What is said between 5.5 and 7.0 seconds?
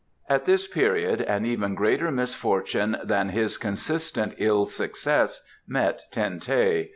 met Ten teh.